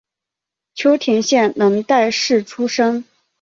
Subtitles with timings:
[0.73, 3.05] 秋田县能代市出身。